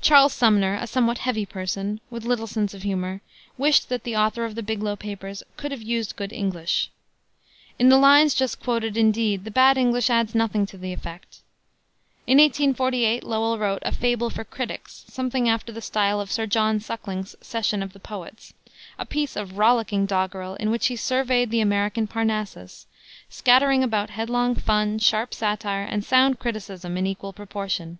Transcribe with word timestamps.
Charles 0.00 0.32
Sumner, 0.32 0.76
a 0.76 0.86
somewhat 0.86 1.18
heavy 1.18 1.44
person, 1.44 2.00
with 2.10 2.24
little 2.24 2.46
sense 2.46 2.74
of 2.74 2.84
humor, 2.84 3.22
wished 3.58 3.88
that 3.88 4.04
the 4.04 4.14
author 4.14 4.44
of 4.44 4.54
the 4.54 4.62
Biglow 4.62 4.94
Papers 4.94 5.42
"could 5.56 5.72
have 5.72 5.82
used 5.82 6.14
good 6.14 6.32
English." 6.32 6.90
In 7.76 7.88
the 7.88 7.98
lines 7.98 8.34
just 8.36 8.60
quoted, 8.60 8.96
indeed, 8.96 9.42
the 9.42 9.50
bad 9.50 9.76
English 9.76 10.10
adds 10.10 10.32
nothing 10.32 10.64
to 10.66 10.78
the 10.78 10.92
effect. 10.92 11.40
In 12.28 12.38
1848 12.38 13.24
Lowell 13.24 13.58
wrote 13.58 13.82
A 13.84 13.90
Fable 13.90 14.30
for 14.30 14.44
Critics, 14.44 15.04
something 15.08 15.48
after 15.48 15.72
the 15.72 15.82
style 15.82 16.20
of 16.20 16.30
Sir 16.30 16.46
John 16.46 16.78
Suckling's 16.78 17.34
Session 17.40 17.82
of 17.82 17.92
the 17.94 17.98
Poets; 17.98 18.54
a 18.96 19.04
piece 19.04 19.34
of 19.34 19.58
rollicking 19.58 20.06
doggerel 20.06 20.54
in 20.54 20.70
which 20.70 20.86
he 20.86 20.94
surveyed 20.94 21.50
the 21.50 21.58
American 21.60 22.06
Parnassus, 22.06 22.86
scattering 23.28 23.82
about 23.82 24.10
headlong 24.10 24.54
fun, 24.54 25.00
sharp 25.00 25.34
satire 25.34 25.82
and 25.82 26.04
sound 26.04 26.38
criticism 26.38 26.96
in 26.96 27.08
equal 27.08 27.32
proportion. 27.32 27.98